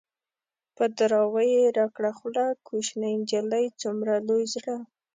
[0.75, 4.75] په دراوۍ يې راکړه خوله- کوشنی نجلۍ څومره لوی زړه